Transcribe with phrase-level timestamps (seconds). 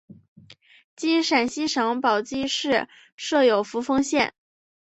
[0.95, 4.33] 今陕西省宝鸡市设有扶风县。